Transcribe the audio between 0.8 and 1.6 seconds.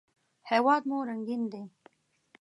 مو رنګین